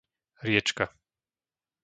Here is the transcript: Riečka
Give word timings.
Riečka 0.47 0.85